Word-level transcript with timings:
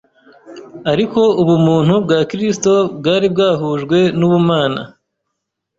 Ariko 0.91 1.21
ubumuntu 1.41 1.93
bwa 2.05 2.19
Kristo 2.29 2.71
bwari 2.97 3.27
bwahujwe 3.33 3.99
n’ubumana, 4.17 4.81